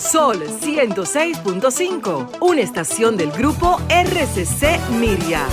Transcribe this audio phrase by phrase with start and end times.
[0.00, 5.44] Sol 106.5, una estación del grupo RCC Miria.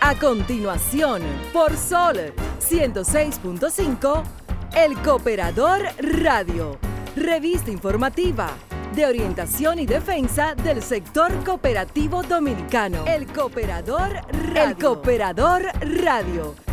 [0.00, 1.22] A continuación,
[1.52, 4.24] por Sol 106.5,
[4.74, 6.76] El Cooperador Radio,
[7.14, 8.50] revista informativa
[8.96, 13.04] de orientación y defensa del sector cooperativo dominicano.
[13.06, 14.64] El Cooperador Radio.
[14.64, 16.71] El Cooperador Radio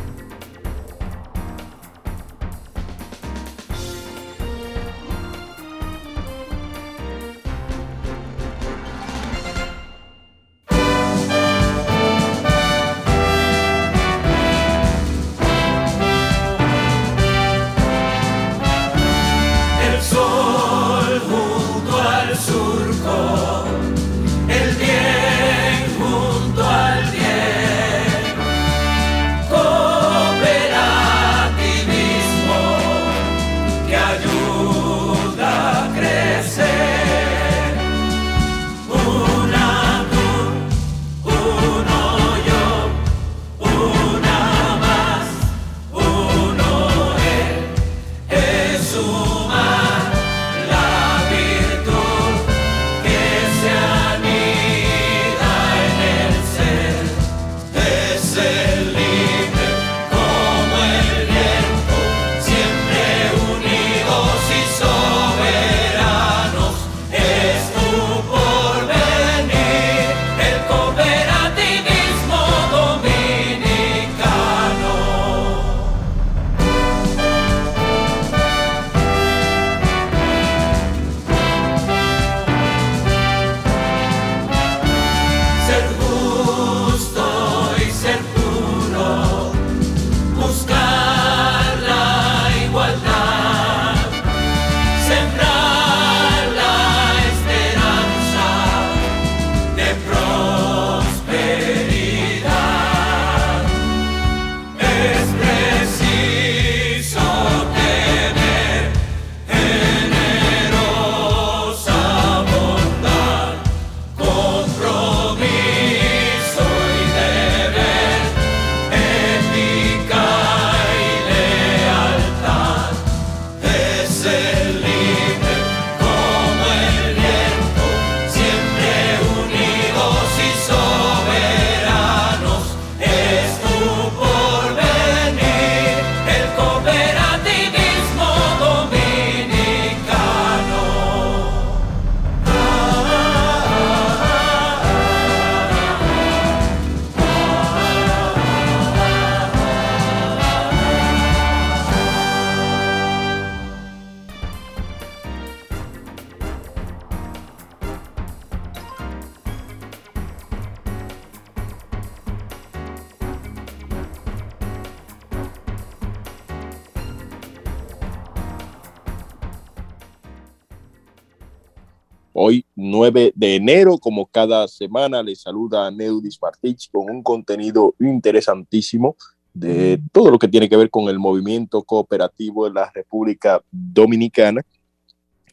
[173.12, 179.16] 9 de enero, como cada semana, les saluda Neudis Martich con un contenido interesantísimo
[179.52, 184.62] de todo lo que tiene que ver con el movimiento cooperativo de la República Dominicana.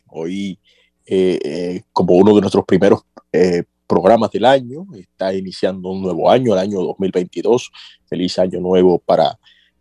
[0.08, 0.58] Hoy,
[1.06, 3.02] eh, eh, como uno de nuestros primeros
[3.32, 7.70] eh, programas del año, está iniciando un nuevo año, el año 2022.
[8.04, 9.38] Feliz año nuevo para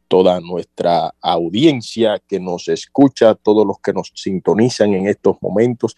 [0.08, 5.96] toda nuestra audiencia que nos escucha, todos los que nos sintonizan en estos momentos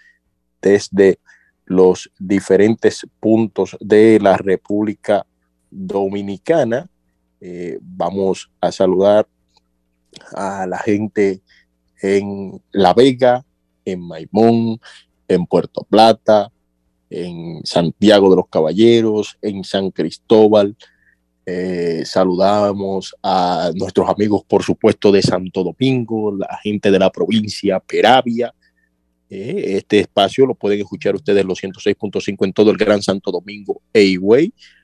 [0.59, 1.19] desde
[1.67, 5.25] los diferentes puntos de la República
[5.69, 6.89] Dominicana.
[7.39, 9.27] Eh, vamos a saludar
[10.33, 11.41] a la gente
[12.01, 13.45] en La Vega,
[13.85, 14.79] en Maimón,
[15.27, 16.51] en Puerto Plata,
[17.09, 20.75] en Santiago de los Caballeros, en San Cristóbal.
[21.45, 27.79] Eh, saludamos a nuestros amigos, por supuesto, de Santo Domingo, la gente de la provincia
[27.79, 28.53] Peravia,
[29.29, 33.81] eh, este espacio lo pueden escuchar ustedes los 106.5 en todo el Gran Santo Domingo
[33.93, 34.17] e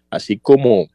[0.10, 0.90] así como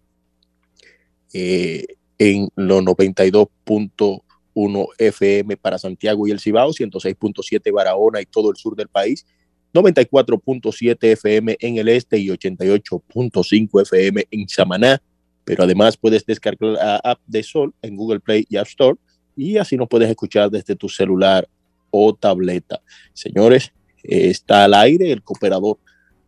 [1.32, 1.86] eh,
[2.18, 8.76] en los 92.1 FM para Santiago y el Cibao, 106.7 Barahona y todo el sur
[8.76, 9.24] del país,
[9.72, 15.02] 94.7 FM en el este y 88.5 FM en Samaná.
[15.44, 18.98] Pero además puedes descargar la app de Sol en Google Play y App Store
[19.34, 21.48] y así nos puedes escuchar desde tu celular
[21.90, 22.81] o tableta.
[23.12, 25.79] Señores, está al aire el Cooperador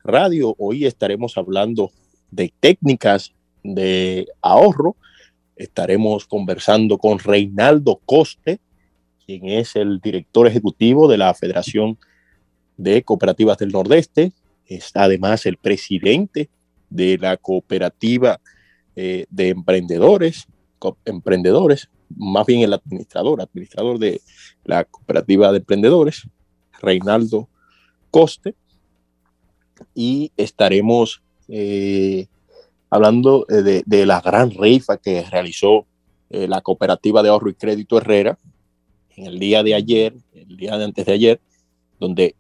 [0.03, 0.55] Radio.
[0.59, 1.91] Hoy estaremos hablando
[2.31, 4.97] de técnicas de ahorro.
[5.57, 8.61] estaremos conversando con Reinaldo Coste,
[9.27, 11.99] quien es el director ejecutivo de la Federación
[12.79, 14.33] de Cooperativas del Nordeste,
[14.67, 16.49] es además el presidente
[16.89, 18.41] de la cooperativa
[18.97, 20.47] eh, de emprendedores,
[21.05, 24.21] emprendedores, más bien el administrador, administrador de
[24.65, 26.29] la cooperativa de emprendedores,
[26.81, 27.49] Reinaldo
[28.11, 28.55] Coste,
[29.95, 32.27] y estaremos eh,
[32.91, 35.87] hablando eh, de, la gran rifa que realizó
[36.33, 38.39] la cooperativa de ahorro y crédito Herrera
[39.17, 41.41] en el día de ayer, el día de antes de ayer,
[41.99, 42.37] donde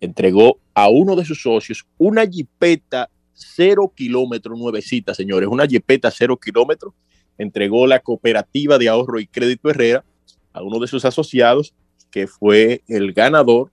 [0.00, 6.38] entregó a uno de sus socios una jipeta cero kilómetros nuevecita, señores, una jipeta cero
[6.38, 6.94] kilómetros.
[7.40, 10.04] Entregó la cooperativa de ahorro y crédito Herrera
[10.52, 11.74] a uno de sus asociados,
[12.10, 13.72] que fue el ganador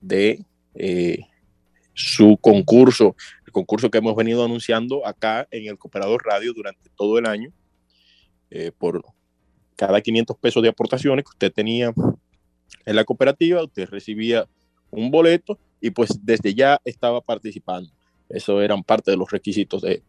[0.00, 0.44] de
[0.76, 1.18] eh,
[1.92, 7.18] su concurso, el concurso que hemos venido anunciando acá en el Cooperador Radio durante todo
[7.18, 7.50] el año,
[8.50, 9.02] eh, por
[9.74, 11.92] cada 500 pesos de aportaciones que usted tenía
[12.86, 14.46] en la cooperativa, usted recibía
[14.92, 17.90] un boleto y pues desde ya estaba participando.
[18.28, 20.04] Eso eran parte de los requisitos de,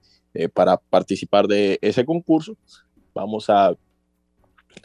[0.54, 2.58] para participar de ese concurso.
[3.14, 3.76] Vamos a,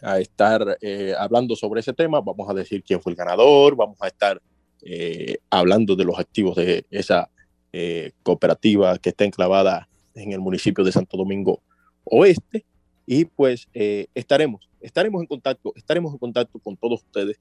[0.03, 3.99] a estar eh, hablando sobre ese tema, vamos a decir quién fue el ganador, vamos
[4.01, 4.41] a estar
[4.83, 7.29] eh, hablando de los activos de esa
[7.73, 11.61] eh, cooperativa que está enclavada en el municipio de Santo Domingo
[12.05, 12.65] Oeste.
[13.07, 17.41] Y pues estaremos, estaremos en contacto, estaremos en contacto con todos ustedes,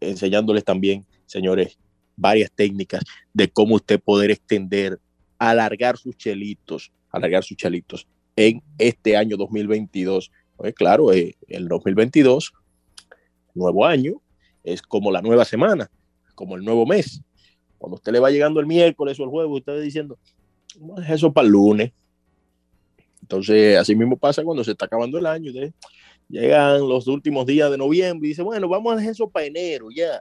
[0.00, 1.78] enseñándoles también, señores,
[2.16, 4.98] varias técnicas de cómo usted poder extender,
[5.38, 8.06] alargar sus chelitos, alargar sus chelitos
[8.36, 10.30] en este año 2022.
[10.56, 12.52] Pues claro, eh, el 2022,
[13.54, 14.20] nuevo año,
[14.64, 15.90] es como la nueva semana,
[16.34, 17.22] como el nuevo mes.
[17.78, 20.18] Cuando usted le va llegando el miércoles o el jueves, usted va diciendo,
[21.08, 21.92] eso para el lunes.
[23.22, 25.52] Entonces, así mismo pasa cuando se está acabando el año.
[26.28, 29.88] Llegan los últimos días de noviembre y dice, bueno, vamos a dejar eso para enero
[29.94, 30.20] ya.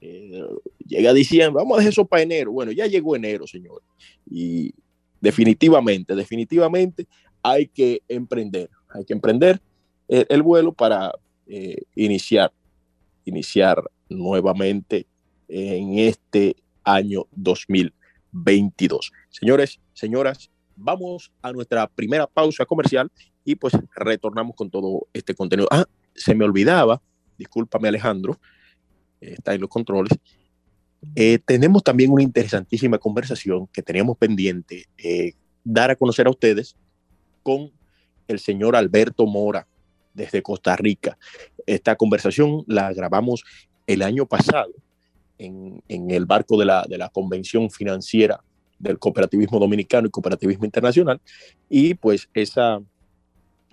[0.00, 0.42] Eh,
[0.86, 2.52] llega diciembre, vamos a dejar eso para enero.
[2.52, 3.82] Bueno, ya llegó enero, señor.
[4.30, 4.72] Y
[5.20, 7.06] definitivamente, definitivamente
[7.42, 9.60] hay que emprender, hay que emprender
[10.08, 11.12] el, vuelo para
[11.46, 12.52] eh, iniciar,
[13.24, 15.06] iniciar nuevamente
[15.48, 19.12] en este año 2022.
[19.28, 23.10] Señores, señoras, vamos a nuestra primera pausa comercial
[23.44, 25.68] y pues retornamos con todo este contenido.
[25.70, 25.84] Ah,
[26.14, 27.00] se me olvidaba,
[27.36, 28.38] discúlpame Alejandro,
[29.20, 30.12] está en los controles.
[31.14, 35.34] Eh, tenemos también una interesantísima conversación que teníamos pendiente eh,
[35.64, 36.76] dar a conocer a ustedes
[37.42, 37.70] con
[38.26, 39.66] el señor Alberto Mora
[40.12, 41.16] desde Costa Rica.
[41.66, 43.44] Esta conversación la grabamos
[43.86, 44.72] el año pasado
[45.38, 48.42] en, en el barco de la, de la Convención Financiera
[48.78, 51.20] del Cooperativismo Dominicano y Cooperativismo Internacional
[51.68, 52.80] y pues esa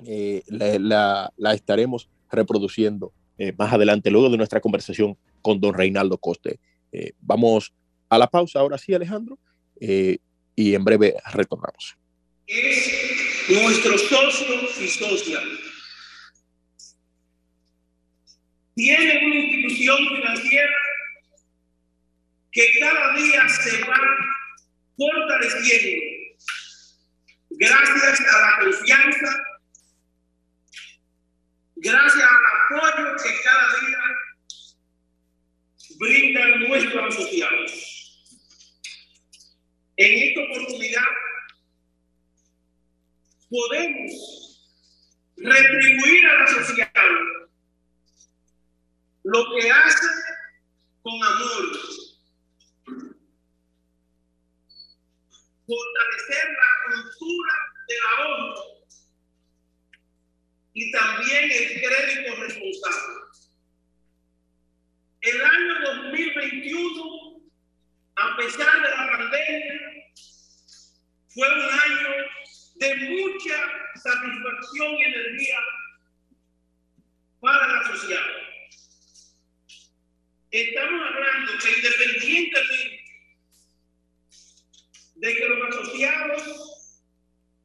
[0.05, 3.13] eh, la, la, estaremos reproduciendo
[3.57, 6.59] más adelante, luego de nuestra conversación con don Reinaldo Coste.
[6.91, 7.73] Eh, vamos
[8.09, 9.37] a la pausa ahora sí, Alejandro,
[9.79, 10.17] eh,
[10.55, 11.97] y en breve retornamos.
[12.47, 15.39] Es nuestro socio y socia.
[18.75, 20.73] Tiene una institución financiera
[22.51, 23.99] que cada día se va
[24.97, 26.15] fortaleciendo
[27.57, 29.43] gracias a la confianza,
[31.75, 32.84] gracias al apoyo
[33.25, 33.99] que cada día
[35.97, 37.71] brindan nuestros asociados.
[39.97, 41.03] En esta oportunidad
[43.49, 44.11] podemos
[45.37, 47.49] retribuir al asociado
[49.23, 50.07] lo que hace
[51.01, 51.79] con amor,
[55.65, 57.53] fortalecer la cultura
[57.87, 58.75] del ahorro
[60.73, 63.24] y también el crédito responsable.
[65.25, 67.41] El año 2021,
[68.15, 70.13] a pesar de la pandemia,
[71.33, 72.09] fue un año
[72.75, 73.55] de mucha
[73.95, 75.59] satisfacción y energía
[77.39, 78.21] para la sociedad.
[80.51, 83.03] Estamos hablando que independientemente
[85.15, 87.01] de que los asociados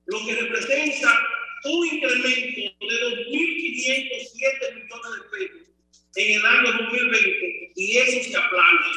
[0.06, 1.20] lo que representa
[1.64, 5.66] un incremento de 2.507 millones de pesos
[6.16, 8.88] en el año 2020 y eso se aplaude.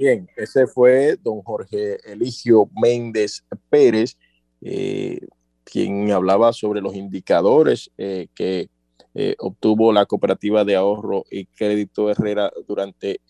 [0.00, 4.16] Bien, ese fue don Jorge Eligio Méndez Pérez,
[4.62, 5.20] eh,
[5.62, 8.70] quien hablaba sobre los indicadores eh, que
[9.12, 13.20] eh, obtuvo la cooperativa de ahorro y crédito Herrera durante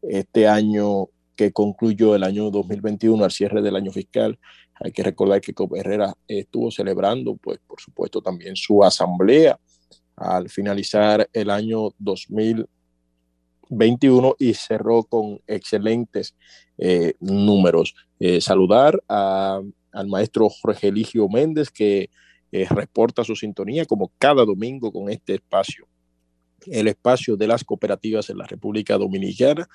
[0.00, 4.38] este año que concluyó el año 2021 al cierre del año fiscal.
[4.80, 9.60] Hay que recordar que Herrera estuvo celebrando, pues por supuesto, también su asamblea
[10.16, 12.77] al finalizar el año 2021
[13.70, 16.34] 21 y cerró con excelentes
[16.78, 17.94] eh, números.
[18.20, 22.10] Eh, saludar al maestro Jorge Eligio Méndez que
[22.52, 25.86] eh, reporta su sintonía como cada domingo con este espacio,
[26.66, 29.68] el espacio de las cooperativas en la República Dominicana.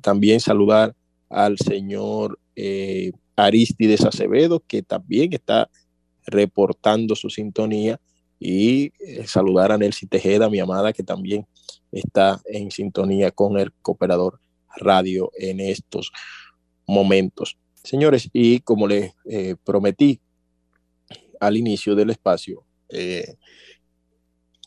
[0.00, 0.94] también saludar
[1.28, 2.38] al señor
[3.36, 5.68] Aristides Acevedo que también está
[6.26, 8.00] reportando su sintonía
[8.38, 8.92] y
[9.26, 11.46] saludar a Nelcy Tejeda, mi amada, que también
[11.94, 14.40] está en sintonía con el Cooperador
[14.76, 16.12] Radio en estos
[16.86, 17.56] momentos.
[17.82, 20.20] Señores, y como les eh, prometí
[21.38, 23.36] al inicio del espacio, eh,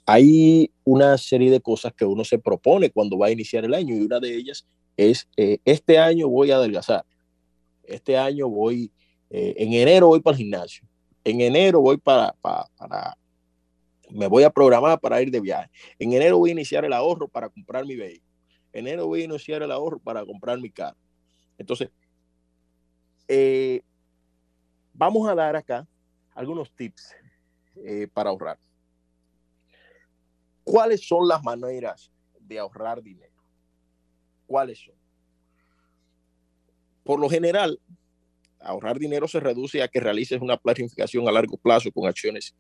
[0.06, 3.96] hay una serie de cosas que uno se propone cuando va a iniciar el año
[3.96, 4.66] y una de ellas
[4.96, 7.06] es, eh, este año voy a adelgazar,
[7.84, 8.92] este año voy,
[9.30, 10.88] en enero voy para el gimnasio,
[11.26, 13.18] en enero voy para, para
[14.10, 15.70] me voy a programar para ir de viaje.
[16.00, 18.32] En enero voy a iniciar el ahorro para comprar mi vehículo.
[18.74, 20.98] En enero voy a iniciar el ahorro para comprar mi carro.
[21.58, 21.90] Entonces,
[23.28, 23.82] eh,
[24.94, 25.88] vamos a dar acá
[26.34, 27.16] algunos tips
[27.78, 28.60] eh, para ahorrar.
[30.64, 33.34] ¿Cuáles son las maneras de ahorrar dinero?
[34.46, 34.96] ¿Cuáles son?
[37.04, 37.80] Por lo general,
[38.60, 42.54] ahorrar dinero se reduce a que realices una planificación a largo plazo con acciones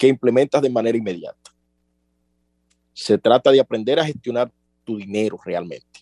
[0.00, 1.54] que implementas de manera inmediata.
[2.94, 4.50] Se trata de aprender a gestionar
[4.82, 6.00] tu dinero realmente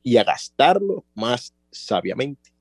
[0.00, 2.52] y a gastarlo más sabiamente.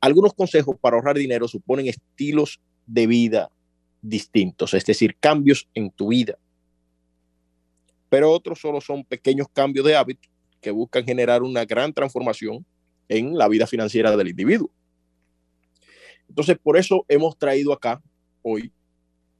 [0.00, 3.50] Algunos consejos para ahorrar dinero suponen estilos de vida
[4.00, 6.38] distintos, es decir, cambios en tu vida.
[8.08, 10.28] Pero otros solo son pequeños cambios de hábito
[10.60, 12.64] que buscan generar una gran transformación
[13.08, 14.70] en la vida financiera del individuo.
[16.28, 18.00] Entonces, por eso hemos traído acá
[18.40, 18.70] hoy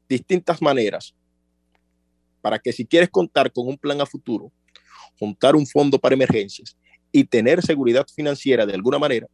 [0.09, 1.15] distintas maneras
[2.41, 4.53] para que si quieres contar con un plan a futuro,
[5.19, 6.77] juntar un fondo para emergencias
[7.11, 9.29] y tener seguridad financiera de alguna manera,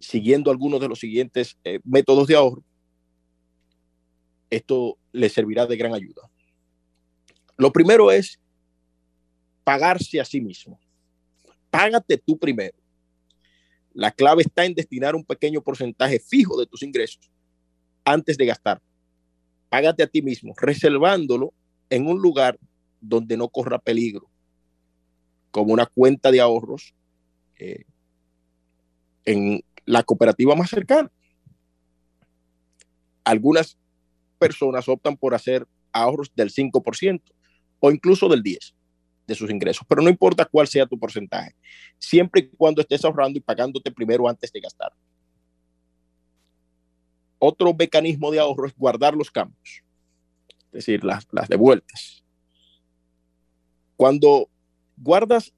[0.00, 2.64] siguiendo algunos de los siguientes eh, métodos de ahorro,
[4.50, 6.22] esto le servirá de gran ayuda.
[7.56, 8.40] Lo primero es
[9.64, 10.78] pagarse a sí mismo.
[11.70, 12.76] Págate tú primero.
[13.92, 17.30] La clave está en destinar un pequeño porcentaje fijo de tus ingresos
[18.04, 18.80] antes de gastar
[19.68, 21.52] págate a ti mismo, reservándolo
[21.90, 22.58] en un lugar
[23.00, 24.28] donde no corra peligro,
[25.50, 26.94] como una cuenta de ahorros
[27.58, 27.84] eh,
[29.24, 31.10] en la cooperativa más cercana.
[33.24, 33.76] Algunas
[34.38, 37.22] personas optan por hacer ahorros del 5%
[37.80, 38.72] o incluso del 10%
[39.26, 41.52] de sus ingresos, pero no importa cuál sea tu porcentaje,
[41.98, 44.92] siempre y cuando estés ahorrando y pagándote primero antes de gastar.
[47.38, 49.82] Otro mecanismo de ahorro es guardar los cambios,
[50.48, 52.24] es decir, las, las devueltas.
[53.96, 54.48] Cuando
[54.96, 55.52] guardas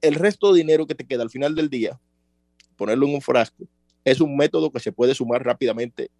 [0.00, 1.98] el resto de dinero que te queda al final del día,
[2.76, 3.66] ponerlo en un frasco,
[4.04, 6.10] es un método que se puede sumar rápidamente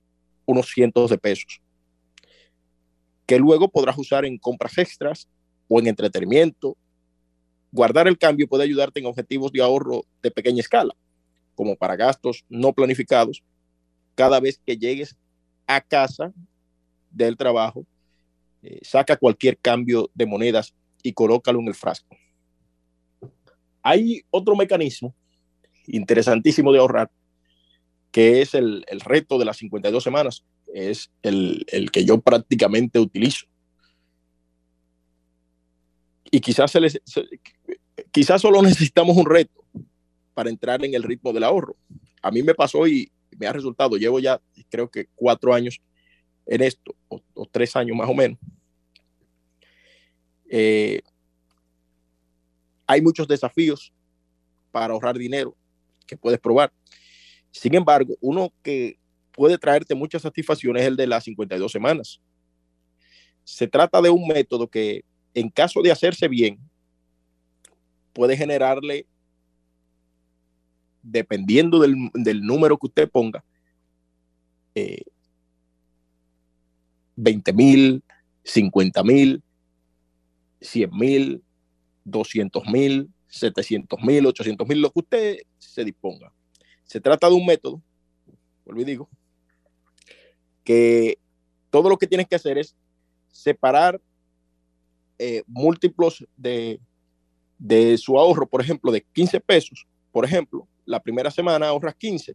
[0.47, 1.61] unos cientos de pesos,
[3.27, 5.29] que luego podrás usar en compras extras
[5.69, 6.77] o en entretenimiento.
[7.73, 10.95] Guardar el cambio puede ayudarte en objetivos de ahorro de pequeña escala,
[11.55, 13.43] como para gastos no planificados,
[14.15, 15.17] cada vez que llegues
[15.67, 16.33] a casa
[17.11, 17.87] del trabajo,
[18.63, 22.17] eh, saca cualquier cambio de monedas y colócalo en el frasco.
[23.83, 25.15] Hay otro mecanismo
[25.87, 27.11] interesantísimo de ahorrar,
[28.13, 32.99] que es el, el reto de las 52 semanas, es el, el, que yo prácticamente
[32.99, 33.47] utilizo.
[36.31, 37.01] Y quizás, se les,
[38.11, 39.65] quizás solo necesitamos un reto
[40.35, 41.77] para entrar en el ritmo del ahorro.
[42.23, 45.81] A mí me pasó y me ha resultado, llevo ya creo que cuatro años
[46.47, 48.39] en esto, o, tres años más o menos.
[50.49, 51.01] Eh,
[52.87, 53.93] hay muchos desafíos
[54.71, 55.57] para ahorrar dinero
[56.07, 56.73] que puedes probar.
[57.51, 58.99] Sin embargo, uno que
[59.33, 62.21] puede traerte muchas satisfacciones es el de las 52 semanas.
[63.45, 66.59] Se trata de un método que, en caso de hacerse bien,
[68.13, 69.07] puede generarle,
[71.03, 73.45] dependiendo del, del número que usted ponga,
[74.75, 75.03] eh,
[77.17, 78.03] 20 mil,
[78.45, 79.43] 50 mil,
[80.61, 81.43] 100 mil,
[82.05, 86.33] 200 mil, 700 mil, 800 mil, lo que usted se disponga.
[86.85, 87.83] Se trata de un método,
[88.65, 89.09] vuelvo y digo,
[90.65, 91.19] que
[91.71, 92.77] todo lo que tienes que hacer es
[93.31, 94.01] separar
[95.19, 96.81] eh, múltiplos de,
[97.59, 99.87] de su ahorro, por ejemplo, de 15 pesos.
[100.11, 102.35] Por ejemplo, la primera semana ahorras 15,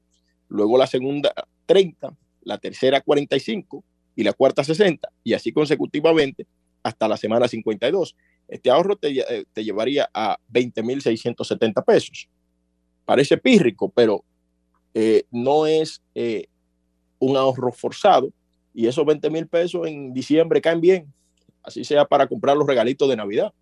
[0.49, 1.33] luego la segunda
[1.65, 3.83] 30, la tercera 45
[4.15, 6.47] y la cuarta 60, y así consecutivamente
[6.83, 8.15] hasta la semana 52.
[8.47, 12.29] Este ahorro te, eh, te llevaría a 20.670 pesos.
[13.05, 14.23] Parece pírrico, pero
[14.93, 16.47] eh, no es eh,
[17.19, 18.31] un ahorro forzado
[18.73, 21.13] y esos 20 mil pesos en diciembre caen bien,
[21.63, 23.53] así sea para comprar los regalitos de Navidad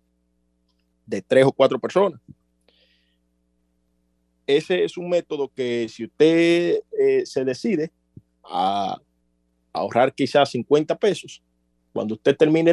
[1.06, 2.20] de tres o cuatro personas.
[4.46, 7.90] Ese es un método que si usted eh, se decide
[8.44, 8.96] a
[9.72, 11.42] ahorrar quizás 50 pesos,
[11.92, 12.70] cuando usted termine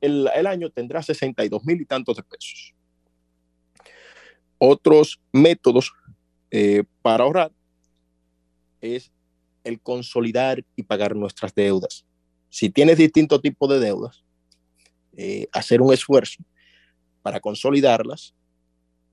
[0.00, 2.74] el, año tendrá 62 mil y tantos de pesos.
[4.58, 5.92] Otros métodos
[6.50, 7.52] eh, para ahorrar
[8.80, 9.10] es
[9.64, 12.04] el consolidar y pagar nuestras deudas.
[12.50, 14.22] Si tienes distintos tipos de deudas,
[15.16, 16.44] eh, hacer un esfuerzo
[17.22, 18.34] para consolidarlas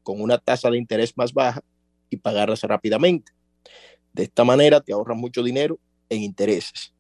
[0.04, 1.64] con una tasa de interés más baja
[2.14, 3.32] y pagarlas rápidamente.
[4.14, 6.94] De esta manera te ahorras mucho dinero en intereses.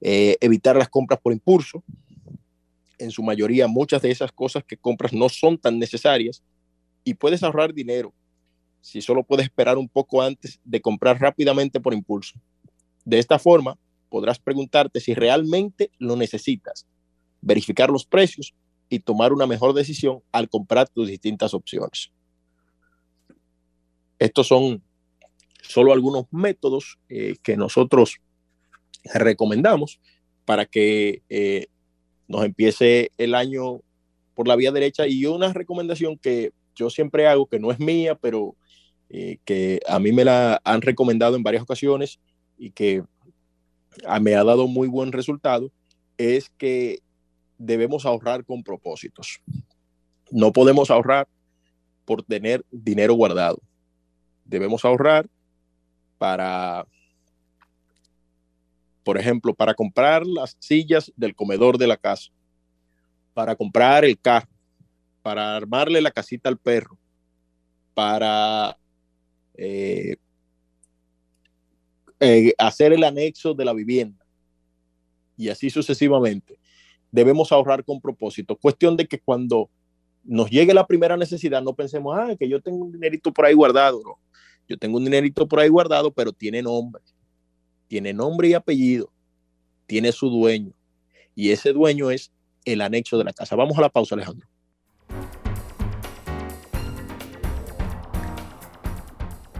[0.00, 1.82] Eh, evitar las compras por impulso.
[2.98, 6.42] En su mayoría, muchas de esas cosas que compras no son tan necesarias
[7.04, 8.12] y puedes ahorrar dinero
[8.80, 12.38] si solo puedes esperar un poco antes de comprar rápidamente por impulso.
[13.04, 13.76] De esta forma,
[14.08, 16.86] podrás preguntarte si realmente lo necesitas,
[17.40, 18.54] verificar los precios
[18.88, 22.12] y tomar una mejor decisión al comprar tus distintas opciones.
[24.18, 24.82] Estos son
[25.62, 28.16] solo algunos métodos eh, que nosotros
[29.14, 30.00] recomendamos
[30.44, 31.66] para que eh,
[32.28, 33.80] nos empiece el año
[34.34, 38.14] por la vía derecha y una recomendación que yo siempre hago, que no es mía,
[38.14, 38.54] pero
[39.08, 42.20] eh, que a mí me la han recomendado en varias ocasiones
[42.58, 43.02] y que
[44.06, 45.70] a, me ha dado muy buen resultado,
[46.18, 47.00] es que
[47.58, 49.40] debemos ahorrar con propósitos.
[50.30, 51.28] No podemos ahorrar
[52.04, 53.58] por tener dinero guardado.
[54.46, 55.28] Debemos ahorrar
[56.18, 56.86] para,
[59.04, 62.30] por ejemplo, para comprar las sillas del comedor de la casa,
[63.34, 64.48] para comprar el carro,
[65.22, 66.96] para armarle la casita al perro,
[67.94, 68.78] para
[69.54, 70.16] eh,
[72.20, 74.24] eh, hacer el anexo de la vivienda
[75.36, 76.58] y así sucesivamente.
[77.10, 78.56] Debemos ahorrar con propósito.
[78.56, 79.70] Cuestión de que cuando
[80.24, 83.54] nos llegue la primera necesidad no pensemos, ah, que yo tengo un dinerito por ahí
[83.54, 84.02] guardado.
[84.02, 84.18] No.
[84.68, 87.02] Yo tengo un dinerito por ahí guardado, pero tiene nombre.
[87.88, 89.12] Tiene nombre y apellido.
[89.86, 90.72] Tiene su dueño.
[91.34, 92.32] Y ese dueño es
[92.64, 93.54] el anexo de la casa.
[93.56, 94.48] Vamos a la pausa, Alejandro.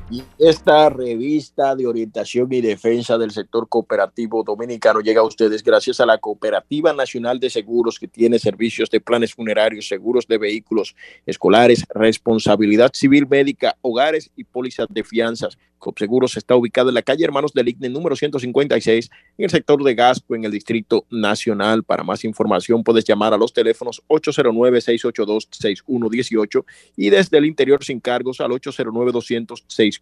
[0.08, 5.98] Y esta revista de orientación y defensa del sector cooperativo dominicano llega a ustedes gracias
[5.98, 10.94] a la Cooperativa Nacional de Seguros que tiene servicios de planes funerarios, seguros de vehículos
[11.26, 15.58] escolares, responsabilidad civil médica, hogares y pólizas de fianzas.
[15.78, 19.94] Copseguros está ubicado en la calle Hermanos del Igne número 156 en el sector de
[19.94, 21.84] Gasco en el Distrito Nacional.
[21.84, 26.64] Para más información puedes llamar a los teléfonos 809-682-6118
[26.96, 28.52] y desde el interior sin cargos al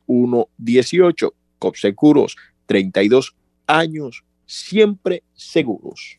[0.06, 1.32] 809-200-6118.
[1.58, 3.34] Copseguros, 32
[3.66, 6.18] años, siempre seguros.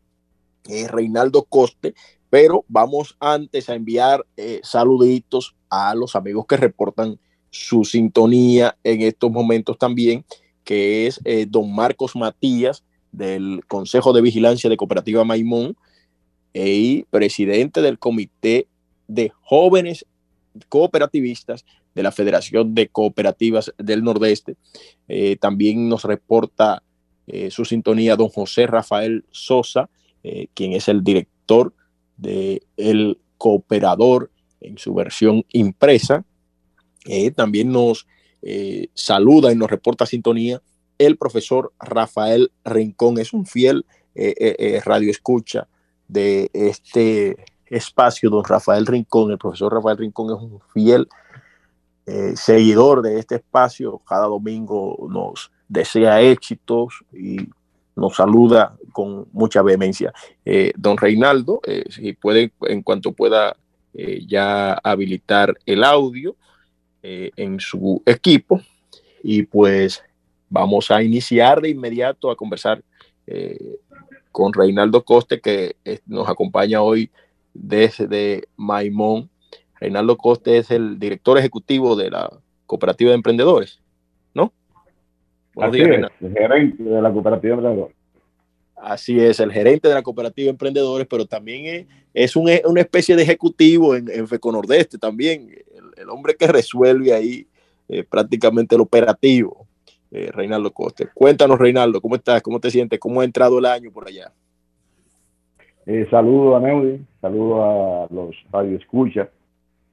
[0.69, 1.93] eh, Reinaldo Coste,
[2.29, 9.01] pero vamos antes a enviar eh, saluditos a los amigos que reportan su sintonía en
[9.01, 10.23] estos momentos también,
[10.63, 15.75] que es eh, don Marcos Matías del Consejo de Vigilancia de Cooperativa Maimón
[16.53, 18.67] y presidente del Comité
[19.07, 20.05] de Jóvenes
[20.69, 24.55] Cooperativistas de la Federación de Cooperativas del Nordeste.
[25.07, 26.83] Eh, también nos reporta
[27.27, 29.89] eh, su sintonía don José Rafael Sosa,
[30.23, 31.73] eh, quien es el director
[32.17, 36.23] de El Cooperador en su versión impresa.
[37.35, 38.07] también nos
[38.93, 40.61] saluda y nos reporta sintonía
[40.97, 43.17] el profesor Rafael Rincón.
[43.17, 43.85] Es un fiel
[44.85, 45.67] radio escucha
[46.07, 49.31] de este espacio, don Rafael Rincón.
[49.31, 51.07] El profesor Rafael Rincón es un fiel
[52.05, 57.37] eh, seguidor de este espacio, cada domingo nos desea éxitos y
[57.95, 60.13] nos saluda con mucha vehemencia.
[60.43, 63.55] Eh, don Reinaldo, eh, si puede, en cuanto pueda
[64.27, 66.35] ya habilitar el audio
[67.03, 68.59] en su equipo,
[69.21, 70.01] y pues
[70.49, 72.83] vamos a iniciar de inmediato a conversar
[74.31, 77.11] con Reinaldo Coste, que nos acompaña hoy
[77.53, 79.29] desde Maimón,
[79.83, 82.31] Reinaldo Coste es el director ejecutivo de la
[82.65, 83.81] Cooperativa de Emprendedores,
[84.33, 84.53] ¿no?
[85.57, 85.89] Así es,
[86.21, 87.95] el gerente de la Cooperativa de Emprendedores.
[88.77, 93.23] Así es, el gerente de la Cooperativa de Emprendedores, pero también es, una especie de
[93.23, 95.49] ejecutivo en, en Nordeste también,
[95.97, 97.47] el, hombre que resuelve ahí
[97.89, 99.67] eh, prácticamente el operativo,
[100.13, 101.09] eh, Reinaldo Coste.
[101.13, 102.41] Cuéntanos, Reinaldo, ¿cómo estás?
[102.43, 102.99] ¿Cómo te sientes?
[102.99, 104.31] ¿Cómo ha entrado el año por allá?
[105.87, 109.27] Eh, saludo a Neudi, saludo a los radioescuchas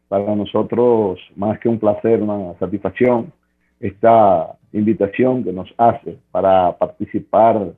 [0.09, 3.33] para nosotros más que un placer, una satisfacción,
[3.80, 7.72] esta invitación que nos hace para participar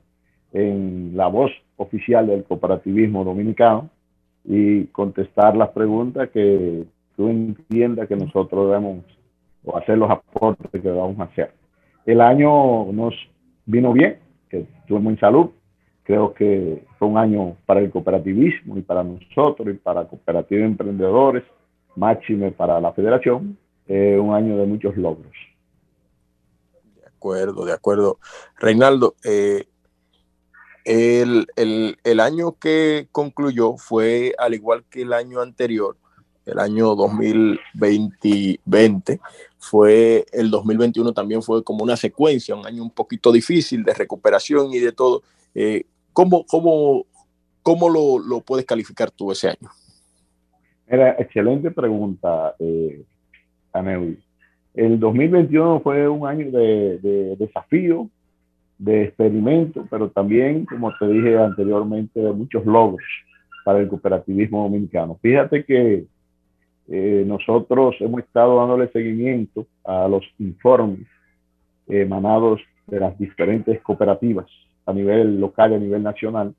[0.51, 3.89] en la voz oficial del cooperativismo dominicano
[4.43, 6.83] y contestar las preguntas que
[7.15, 9.05] tú entiendas que nosotros debemos
[9.63, 11.62] o hacer los aportes que vamos a hacer.
[12.05, 13.13] El año nos
[13.65, 15.49] vino bien, que tuvimos en salud.
[16.03, 21.43] Creo que fue un año para el cooperativismo y para nosotros y para cooperativos emprendedores
[21.95, 25.31] máxime para la federación, un año de muchos logros.
[26.95, 28.19] De acuerdo, de acuerdo.
[28.57, 29.65] Reinaldo, eh,
[30.85, 35.97] el, el, año que concluyó fue al igual que el año anterior,
[36.45, 39.19] el año 2020,
[39.57, 44.73] fue el 2021 también fue como una secuencia, un año un poquito difícil de recuperación
[44.73, 45.23] y de todo.
[45.55, 47.05] Eh, ¿Cómo, cómo,
[47.61, 49.69] cómo lo, lo puedes calificar tú ese año?
[50.87, 53.03] Era excelente pregunta, eh,
[54.73, 58.09] El 2021 fue un año de, desafío,
[58.77, 63.03] de experimento, pero también, como te dije anteriormente, de muchos logros
[63.63, 65.17] para el cooperativismo dominicano.
[65.21, 66.05] Fíjate que
[66.89, 71.07] eh, nosotros hemos estado dándole seguimiento a los informes
[71.87, 74.47] emanados de las diferentes cooperativas
[74.85, 76.53] a nivel local y a nivel nacional,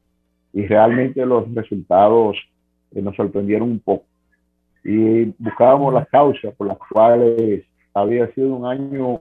[0.53, 2.37] y realmente los resultados
[2.93, 4.05] eh, nos sorprendieron un poco.
[4.85, 9.21] Y buscábamos las causas por las cuales había sido un año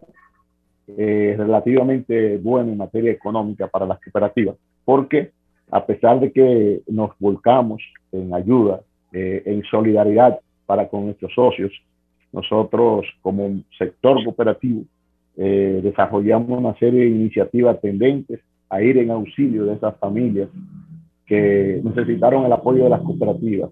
[0.88, 5.32] eh, relativamente bueno en materia económica para las cooperativas, porque
[5.72, 11.72] a pesar de que nos volcamos en ayuda, eh, en solidaridad para con nuestros socios,
[12.32, 14.84] nosotros como sector cooperativo
[15.38, 20.50] eh, desarrollamos una serie de iniciativas tendentes a ir en auxilio de esas familias
[21.26, 23.70] que necesitaron el apoyo de las cooperativas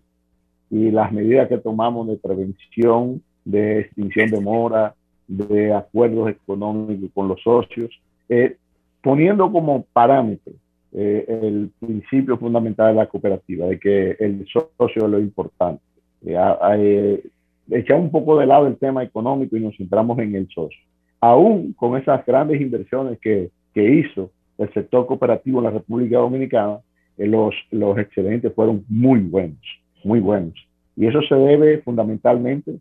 [0.70, 4.96] y las medidas que tomamos de prevención, de extinción de mora,
[5.28, 7.90] de acuerdos económicos con los socios,
[8.30, 8.58] eh,
[9.02, 10.54] poniendo como parámetro
[10.94, 15.82] eh, el principio fundamental de la cooperativa, de que el socio es lo importante.
[16.26, 17.24] Eh,
[17.72, 20.80] echar un poco de lado el tema económico y nos centramos en el socio.
[21.20, 26.80] Aún con esas grandes inversiones que, que hizo el sector cooperativo en la República Dominicana,
[27.18, 29.60] eh, los, los excedentes fueron muy buenos,
[30.04, 30.54] muy buenos.
[30.96, 32.76] Y eso se debe fundamentalmente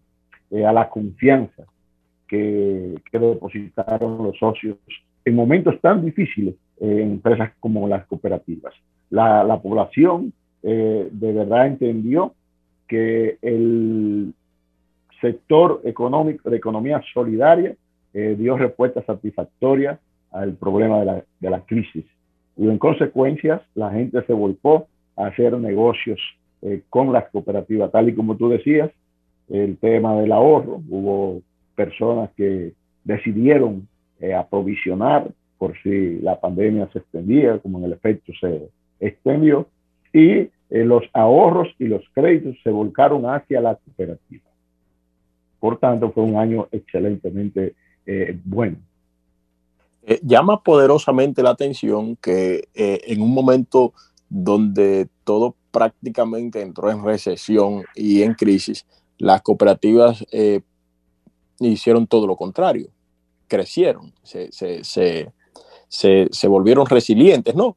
[0.51, 1.65] eh, a la confianza
[2.29, 4.77] que, que, depositaron los socios
[5.25, 8.73] en momentos tan difíciles en empresas como las cooperativas.
[9.11, 12.35] La, la población eh, de verdad entendió
[12.91, 14.35] que el
[15.21, 17.75] sector económico de economía solidaria
[18.13, 20.01] dio respuesta satisfactoria
[20.33, 22.05] al problema de la, de la crisis.
[22.57, 26.21] Y en consecuencia la gente se volcó a hacer negocios
[26.63, 28.91] eh, con las cooperativas, tal y como tú decías,
[29.49, 31.41] el tema del ahorro, hubo
[31.75, 32.75] personas que
[33.05, 33.89] decidieron
[34.21, 38.69] eh, aprovisionar por si la pandemia se extendía, como en el efecto se
[39.01, 39.67] extendió,
[40.13, 44.45] y eh, los ahorros y los créditos se volcaron hacia la cooperativa.
[45.59, 47.75] Por tanto, fue un año excelentemente
[48.45, 48.77] bueno.
[50.03, 53.93] Eh, llama poderosamente la atención que eh, en un momento
[54.29, 58.87] donde todo prácticamente entró en recesión y en crisis,
[59.19, 60.63] las cooperativas eh,
[61.59, 62.89] hicieron todo lo contrario,
[63.47, 67.77] crecieron, se, se, se, se volvieron resilientes, ¿no?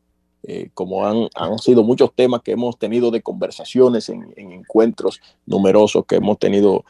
[0.73, 6.05] Como han, han, sido muchos temas que hemos tenido de conversaciones en, en encuentros numerosos
[6.05, 6.83] que hemos tenido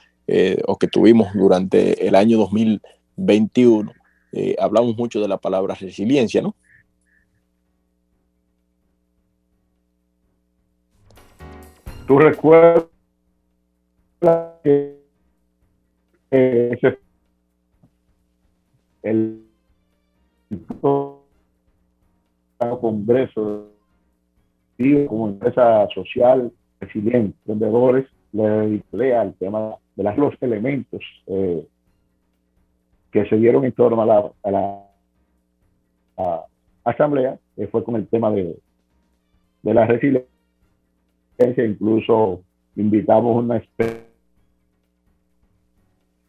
[0.66, 3.92] o que tuvimos durante el año 2021
[4.36, 6.56] eh, hablamos mucho de la palabra resiliencia, ¿no?
[12.08, 12.88] ¿Tú recuerdas
[14.64, 14.98] que
[16.32, 16.98] ese
[19.04, 19.46] el
[22.80, 23.70] congreso
[25.08, 31.66] como empresa social resiliente, vendedores, le dediqué al tema de los elementos eh,
[33.12, 34.06] que se dieron en torno a
[34.52, 34.80] la,
[36.84, 38.58] asamblea que fue con el tema de,
[39.62, 40.28] de la resiliencia.
[41.58, 42.42] Incluso
[42.76, 44.04] invitamos una especie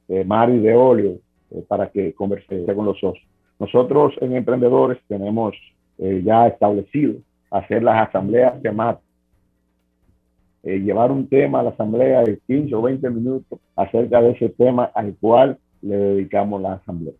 [0.09, 1.20] de Mari de
[1.51, 3.27] eh, para que converse con los socios.
[3.59, 5.55] Nosotros en Emprendedores tenemos
[5.98, 7.14] eh, ya establecido
[7.50, 9.04] hacer las asambleas temáticas.
[10.62, 14.48] Eh, llevar un tema a la asamblea de 15 o 20 minutos acerca de ese
[14.48, 17.14] tema al cual le dedicamos la asamblea.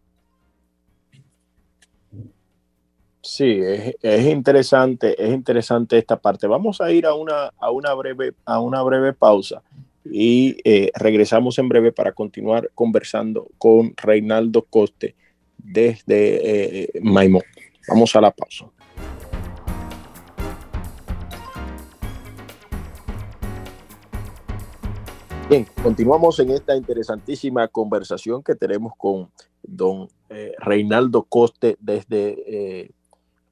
[3.21, 3.61] Sí,
[4.03, 6.47] es, interesante, es interesante esta parte.
[6.47, 9.63] Vamos a ir a una, a una, breve, a una breve pausa
[10.05, 15.15] y eh, regresamos en breve para continuar conversando con Reinaldo Coste
[15.57, 17.43] desde eh, Maimón.
[17.89, 18.67] Vamos a la pausa.
[25.49, 29.31] Bien, continuamos en esta interesantísima conversación que tenemos con
[29.63, 32.91] don eh, Reinaldo Coste desde eh,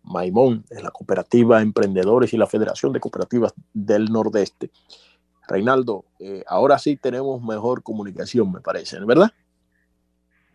[0.02, 4.70] Maimón, de la Cooperativa Emprendedores y la Federación de Cooperativas del Nordeste.
[5.46, 9.30] Reinaldo, eh, ahora sí tenemos mejor comunicación, me parece, ¿verdad?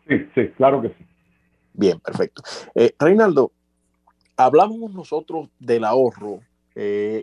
[0.08, 1.06] Sí, sí, claro que sí.
[1.74, 2.42] Bien, perfecto.
[2.98, 3.52] Reinaldo,
[4.38, 6.39] hablamos nosotros del ahorro,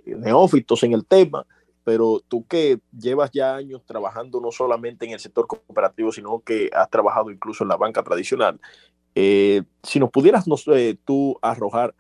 [0.05, 1.47] neófitos en el tema,
[1.85, 6.71] pero tú que llevas ya años trabajando no solamente en el sector cooperativo, sino que
[6.75, 8.59] has trabajado incluso en la banca tradicional,
[9.15, 10.45] eh, si nos pudieras
[11.05, 11.95] tú arrojar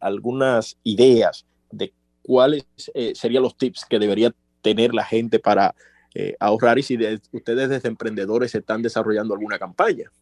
[0.00, 5.74] algunas ideas de cuáles eh, serían los tips que debería tener la gente para
[6.14, 6.96] eh, ahorrar y si
[7.32, 10.12] ustedes desde emprendedores están desarrollando alguna campaña.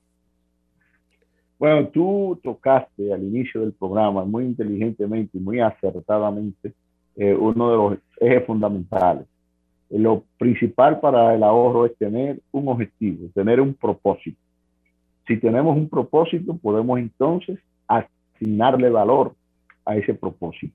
[1.61, 6.73] Bueno, tú tocaste al inicio del programa muy inteligentemente y muy acertadamente
[7.16, 9.27] eh, uno de los ejes fundamentales.
[9.90, 14.38] Lo principal para el ahorro es tener un objetivo, tener un propósito.
[15.27, 19.35] Si tenemos un propósito, podemos entonces asignarle valor
[19.85, 20.75] a ese propósito.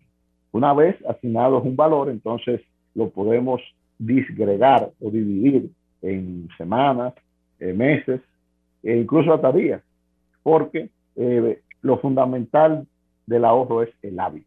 [0.51, 2.61] Una vez asignados un valor, entonces
[2.93, 3.59] lo podemos
[3.97, 5.67] disgregar o dividir
[6.03, 7.15] en semanas,
[7.59, 8.21] meses
[8.83, 9.81] e incluso hasta días,
[10.45, 12.85] porque eh, lo fundamental
[13.25, 14.45] del ahorro es el hábito.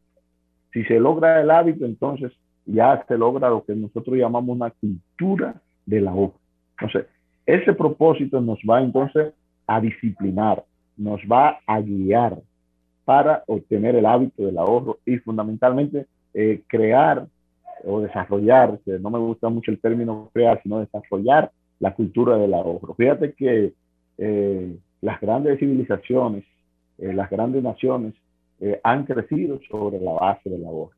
[0.72, 2.30] Si se logra el hábito, entonces
[2.66, 6.38] ya se logra lo que nosotros llamamos una cultura del ahorro.
[6.78, 7.10] Entonces,
[7.46, 9.34] ese propósito nos va entonces
[9.66, 10.62] a disciplinar,
[10.96, 12.38] nos va a guiar
[13.04, 17.26] para obtener el hábito del ahorro y fundamentalmente eh, crear
[17.84, 22.94] o desarrollar, no me gusta mucho el término crear, sino desarrollar la cultura del ahorro.
[22.94, 23.72] Fíjate que
[24.18, 26.44] eh, las grandes civilizaciones,
[26.98, 28.14] eh, las grandes naciones
[28.60, 30.92] eh, han crecido sobre la base del ahorro.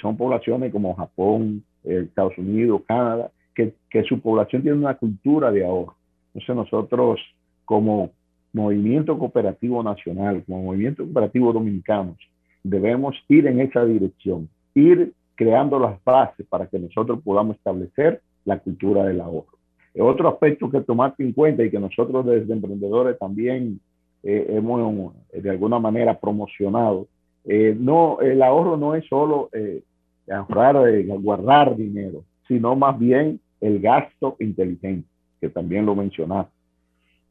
[0.00, 5.64] son poblaciones como Japón, Estados Unidos, Canadá, que, que, su población tiene una cultura de
[5.64, 5.96] ahorro.
[6.34, 7.20] Entonces nosotros
[7.64, 8.10] como
[8.52, 12.16] movimiento cooperativo nacional, como movimiento cooperativo dominicano,
[12.62, 18.58] debemos ir en esa dirección, ir creando las bases para que nosotros podamos establecer la
[18.58, 19.59] cultura del ahorro.
[19.98, 23.80] Otro aspecto que tomarte en cuenta y que nosotros desde emprendedores también
[24.22, 27.08] eh, hemos de alguna manera promocionado,
[27.44, 29.82] eh, no, el ahorro no es solo eh,
[30.30, 30.76] ahorrar,
[31.20, 35.08] guardar dinero, sino más bien el gasto inteligente,
[35.40, 36.52] que también lo mencionaste.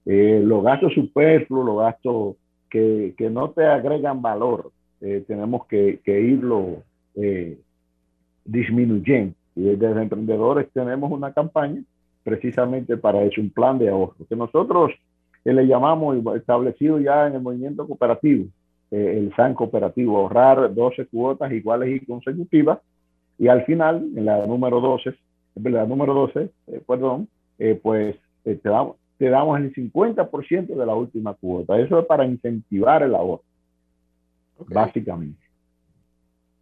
[0.06, 2.36] los gastos superfluos, los gastos
[2.69, 6.84] que, que, no te agregan valor, tenemos que, que irlo
[8.43, 9.34] disminuyendo.
[9.56, 11.82] Y desde emprendedores tenemos una campaña
[12.23, 14.91] precisamente para eso, un plan de ahorro, que nosotros
[15.45, 18.45] eh, le llamamos establecido ya en el movimiento cooperativo,
[18.91, 22.79] eh, el SAN cooperativo, ahorrar 12 cuotas iguales y consecutivas,
[23.38, 25.15] y al final, en la número 12,
[25.63, 27.27] la número 12, eh, perdón,
[27.82, 31.77] pues te, damos, te damos el 50% de la última cuota.
[31.79, 33.43] Eso es para incentivar el ahorro,
[34.67, 35.41] básicamente.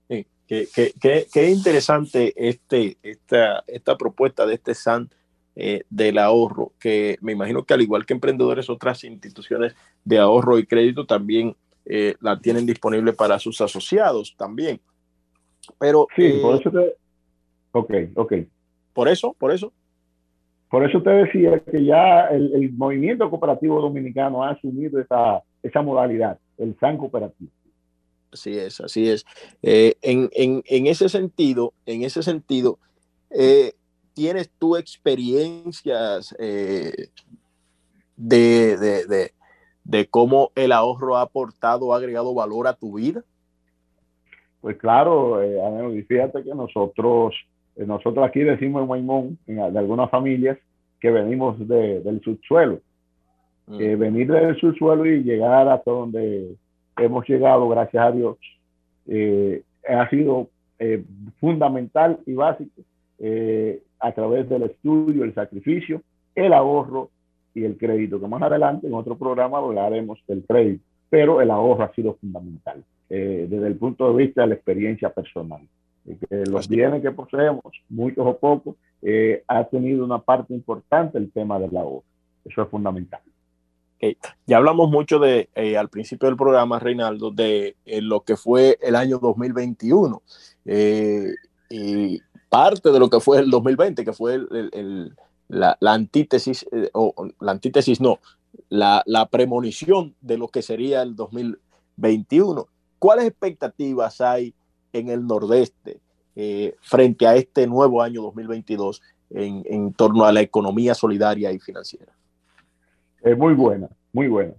[0.08, 5.10] Sí, qué, qué, qué, qué, interesante este, esta, esta propuesta de este SAN
[5.60, 10.60] eh, del ahorro, que me imagino que al igual que emprendedores, otras instituciones de ahorro
[10.60, 14.80] y crédito también eh, la tienen disponible para sus asociados también.
[15.80, 16.06] Pero...
[16.15, 16.96] Sí, por eh, eso te...
[17.72, 18.34] Ok, ok.
[18.93, 19.74] Por eso, por eso.
[20.70, 26.38] Por eso te decía que ya el, movimiento cooperativo dominicano ha asumido esa, esa modalidad,
[26.60, 27.50] el SAN cooperativo.
[28.32, 29.26] Así es, así es.
[29.63, 32.78] en, en, en, ese sentido, en ese sentido,
[33.32, 33.74] eh,
[34.17, 37.10] ¿Tienes tú experiencias eh,
[38.15, 39.32] de,
[39.84, 43.23] de, cómo el ahorro ha aportado, ha agregado valor a tu vida?
[44.60, 47.36] Pues claro, eh, fíjate que nosotros,
[47.75, 50.58] eh, nosotros aquí decimos en Maimón, de algunas familias,
[50.99, 52.80] que venimos del subsuelo.
[53.67, 53.99] Mm.
[53.99, 56.56] venir del subsuelo y llegar hasta donde
[56.97, 58.38] hemos llegado, gracias a Dios,
[59.88, 60.49] ha sido
[61.39, 62.82] fundamental y básico
[63.19, 66.01] a través del estudio, el sacrificio,
[66.36, 67.10] el ahorro
[67.58, 71.84] y el crédito, que más adelante en otro programa hablaremos del crédito, pero el ahorro
[71.84, 75.62] ha sido fundamental eh, desde el punto de vista de la experiencia personal.
[76.06, 81.32] Que los bienes que poseemos, muchos o pocos, eh, ha tenido una parte importante el
[81.32, 82.03] tema del ahorro.
[82.45, 83.19] Eso es fundamental.
[84.45, 88.95] Ya hablamos mucho de, eh, al principio del programa, Reinaldo, de lo que fue el
[88.95, 90.21] año 2021.
[91.69, 95.16] y parte de lo que fue el 2020, que fue el,
[95.48, 98.20] la, antítesis, eh, o la antítesis no,
[98.70, 102.68] la, premonición de lo que sería el 2021.
[103.00, 104.54] ¿Cuáles expectativas hay
[104.94, 106.00] en el Nordeste
[106.36, 111.60] eh, frente a este nuevo año 2022 en, en torno a la economía solidaria y
[111.60, 112.14] financiera?
[113.22, 114.54] Es muy buena, muy buena.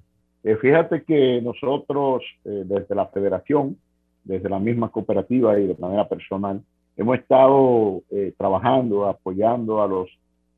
[0.44, 3.76] Eh, fíjate que nosotros desde la federación,
[4.24, 6.62] desde la misma cooperativa y de manera personal,
[6.98, 10.08] hemos estado eh, trabajando, apoyando a los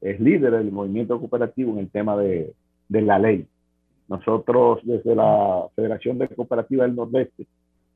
[0.01, 2.53] eh, líderes del movimiento cooperativo en el tema de,
[2.89, 3.47] de, la ley.
[4.09, 7.47] Nosotros desde la Federación de Cooperativas del Nordeste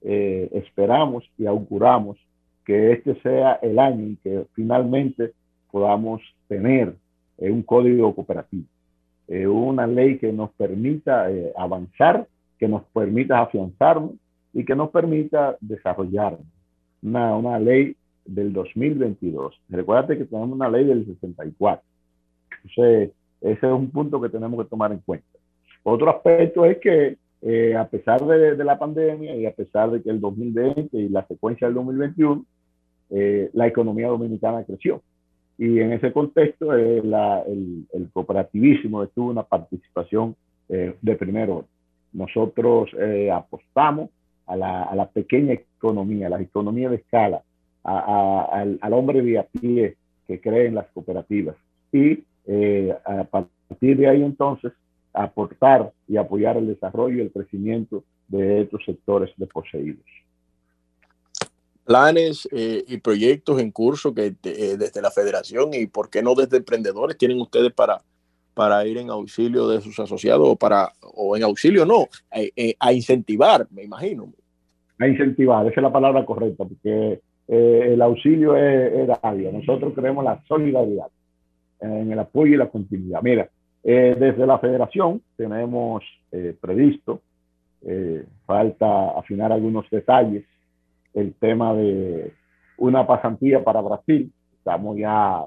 [0.02, 2.18] eh, esperamos y auguramos
[2.66, 5.32] que este sea el año en que finalmente
[5.70, 6.94] podamos tener
[7.38, 8.64] un código cooperativo,
[9.28, 11.26] una ley que nos permita
[11.56, 12.26] avanzar,
[12.58, 14.12] que nos permita afianzarnos
[14.52, 16.46] y que nos permita desarrollarnos.
[17.02, 19.60] Una, una ley del 2022.
[19.68, 21.84] Recuérdate que tenemos una ley del 64.
[22.64, 23.10] Entonces,
[23.40, 25.26] ese es un punto que tenemos que tomar en cuenta.
[25.82, 30.08] Otro aspecto es que eh, a pesar de, la pandemia y a pesar de que
[30.08, 32.42] el 2020 y la secuencia del 2021,
[33.10, 35.02] eh, la economía dominicana creció.
[35.58, 40.34] Y en ese contexto, eh, el, cooperativismo tuvo una participación
[40.66, 41.66] de primero.
[42.14, 42.90] Nosotros
[43.30, 44.08] apostamos
[44.46, 47.42] a la, a la pequeña economía, a la economía de escala,
[47.84, 51.56] al, hombre de a pie que cree en las cooperativas.
[51.92, 54.72] Y eh, a partir de ahí entonces
[55.12, 60.04] aportar y apoyar el desarrollo y el crecimiento de estos sectores desposeídos.
[61.84, 66.34] Planes eh, y proyectos en curso que eh, desde la federación y por qué no
[66.34, 68.00] desde emprendedores tienen ustedes para,
[68.54, 72.08] para ir en auxilio de sus asociados o para o en auxilio no
[72.80, 74.32] a incentivar me imagino
[74.98, 80.24] a incentivar esa es la palabra correcta porque eh, el auxilio es, es Nosotros creemos
[80.24, 81.08] la solidaridad
[81.80, 83.20] en el apoyo y la continuidad.
[83.22, 83.48] Mira,
[83.82, 87.20] eh, desde la federación tenemos eh, previsto,
[88.46, 90.44] falta afinar algunos detalles,
[91.12, 92.32] el tema de
[92.78, 94.32] una pasantía para Brasil.
[94.56, 95.44] Estamos ya,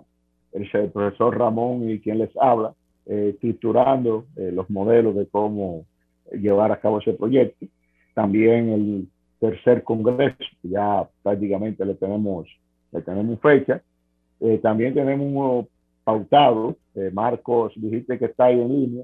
[0.54, 2.76] el, profesor Ramón y quien les habla,
[3.08, 5.86] estructurando los modelos de cómo
[6.32, 7.66] llevar a cabo ese proyecto.
[8.14, 9.08] También el
[9.40, 12.48] tercer congreso, ya prácticamente le tenemos,
[12.92, 13.82] le tenemos fecha.
[14.40, 15.68] Eh, también tenemos uno
[16.04, 19.04] pautado, eh, Marcos, dijiste que está ahí en línea.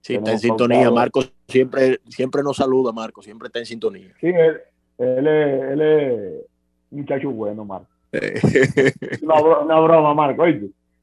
[0.00, 4.12] Sí, está en sintonía, Marcos siempre, siempre nos saluda, Marcos, siempre está en sintonía.
[4.20, 6.44] Sí, él, él, es,
[6.90, 7.88] un muchacho bueno, Marcos.
[9.22, 10.48] una, broma, Marcos,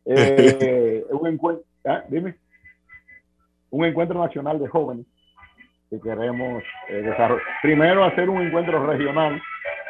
[0.06, 2.04] eh, un encuentro, ¿ah?
[2.08, 2.36] dime,
[3.72, 5.06] un encuentro nacional de jóvenes
[5.92, 7.44] que queremos eh, desarrollar.
[7.62, 9.42] Primero hacer un encuentro regional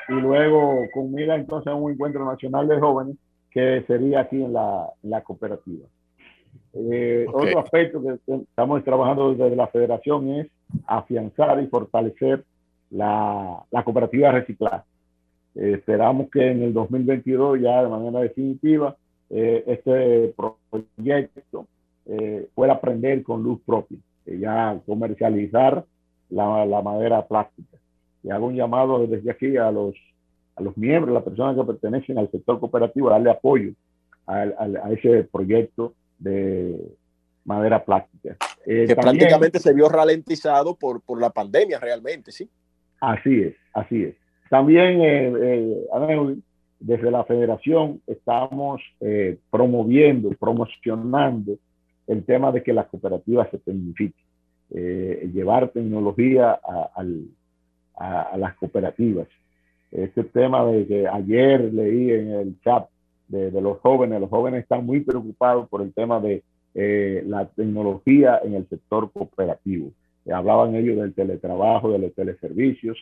[0.09, 3.17] y luego con mira entonces un encuentro nacional de jóvenes
[3.51, 5.85] que sería aquí en la, la cooperativa.
[6.73, 10.47] Eh, otro aspecto que estamos trabajando desde la federación es
[10.87, 12.43] afianzar y fortalecer
[12.89, 14.83] la, la cooperativa reciclar.
[15.53, 18.95] Eh, esperamos que en el 2022 ya de manera definitiva
[19.29, 21.65] este proyecto
[22.53, 25.85] pueda aprender con luz propia, ya comercializar
[26.29, 27.77] la, madera plástica.
[28.23, 29.95] Y hago un llamado desde aquí a los,
[30.55, 33.71] a los miembros, las personas que pertenecen al sector cooperativo, a darle apoyo
[34.27, 34.45] a,
[34.91, 36.77] ese proyecto de
[37.45, 38.37] madera plástica.
[38.65, 42.47] Eh, que prácticamente se vio ralentizado por, por la pandemia realmente, ¿sí?
[42.99, 44.15] Así es, así es.
[44.49, 46.35] También, eh, eh
[46.81, 51.57] desde la federación estamos eh, promoviendo, promocionando
[52.07, 54.25] el tema de que las cooperativas se tecnifiquen.
[54.73, 57.03] Eh, llevar tecnología a,
[58.37, 59.27] las cooperativas.
[59.91, 62.87] Este tema de que ayer leí en el chat
[63.27, 66.43] de, los jóvenes, los jóvenes están muy preocupados por el tema de
[66.73, 69.91] eh, la tecnología en el sector cooperativo.
[70.25, 72.97] Eh, hablaban ellos del teletrabajo, de los teleservicios.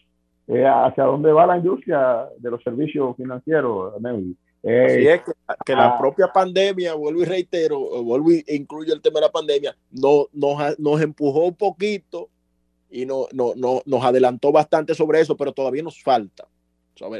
[0.48, 3.94] ¿Hacia dónde va la industria de los servicios financieros,
[4.64, 5.22] eh, es
[5.66, 5.98] que, la ah.
[5.98, 10.78] propia pandemia, vuelvo y reitero, vuelvo y incluyo el tema de la pandemia, no, nos,
[10.80, 12.30] nos empujó un poquito
[12.90, 16.46] y no, no, no, nos adelantó bastante sobre eso, pero todavía nos falta.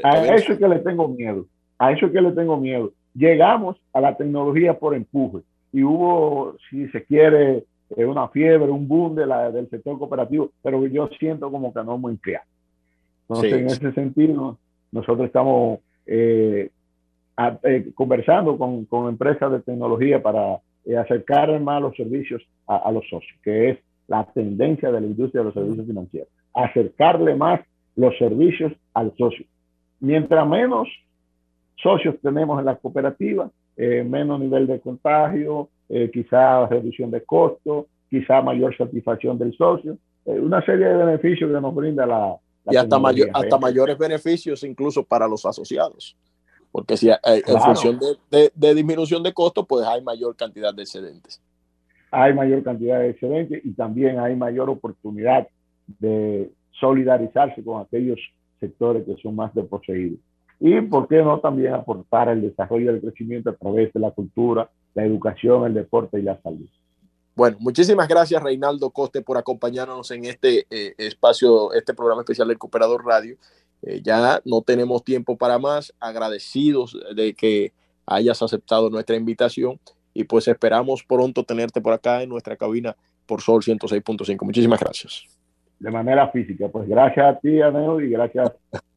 [0.02, 1.46] a eso es que le tengo miedo,
[1.78, 2.92] a eso es que le tengo miedo.
[3.14, 5.38] Llegamos a la tecnología por empuje
[5.72, 7.64] y hubo, si se quiere,
[7.96, 11.82] eh, una fiebre, un boom de la, del sector cooperativo, pero yo siento como que
[11.82, 12.44] no muy claro.
[13.28, 14.58] Entonces, en ese sentido,
[14.90, 16.70] nosotros estamos eh,
[17.62, 23.04] eh, conversando con, con, empresas de tecnología para eh, acercar más los servicios a, los
[23.08, 23.78] socios, que es
[24.08, 27.60] la tendencia de la industria de los servicios financieros, acercarle más
[27.96, 29.44] los servicios al socio.
[30.00, 30.88] Mientras menos
[31.76, 35.68] socios tenemos en la cooperativa, eh, menos nivel de contagio,
[36.12, 41.74] quizá reducción de costos, quizá mayor satisfacción del socio, una serie de beneficios que nos
[41.74, 42.36] brinda la...
[42.70, 46.16] y hasta, mayor, hasta mayores beneficios incluso para los asociados
[46.72, 47.98] porque si hay, eh, en función
[48.30, 51.40] de, de, disminución de costos, pues hay mayor cantidad de excedentes.
[52.10, 55.48] Hay mayor cantidad de excedentes y también hay mayor oportunidad
[55.98, 58.18] de solidarizarse con aquellos
[58.58, 60.18] sectores que son más desposeídos.
[60.60, 64.10] Y por qué no también aportar el desarrollo y el crecimiento a través de la
[64.10, 66.68] cultura, la educación, el deporte y la salud.
[67.34, 72.58] Bueno, muchísimas gracias Reinaldo Coste por acompañarnos en este eh, espacio, este programa especial del
[72.58, 73.36] Cooperador Radio.
[73.82, 77.72] Eh, ya no tenemos tiempo para más, agradecidos de que
[78.06, 79.78] hayas aceptado nuestra invitación
[80.12, 84.44] y pues esperamos pronto tenerte por acá en nuestra cabina por Sol 106.5.
[84.44, 85.24] Muchísimas gracias.
[85.78, 88.52] De manera física, pues gracias a ti, Aneo, y gracias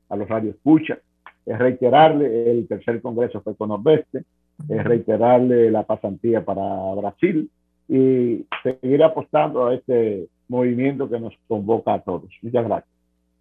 [0.09, 0.97] a los Radio Escucha.
[1.45, 4.23] Es reiterarle el tercer congreso fue con Nordeste,
[4.67, 6.63] es reiterarle la pasantía para
[6.95, 7.49] Brasil
[7.88, 12.29] y seguir apostando a este movimiento que nos convoca a todos.
[12.41, 12.92] Muchas gracias.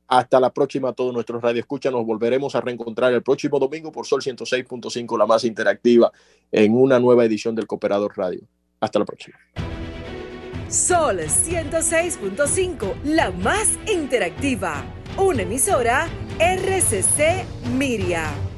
[0.08, 1.90] Hasta la próxima a todos nuestros Escucha.
[1.90, 6.12] Nos volveremos a reencontrar el próximo domingo por Sol 106.5, la más interactiva,
[6.50, 8.42] en una nueva edición del Cooperador Radio.
[8.80, 9.38] Hasta la próxima.
[10.68, 14.84] Sol 106.5, la más interactiva.
[15.18, 17.44] Una emisora RCC
[17.76, 18.51] Miria.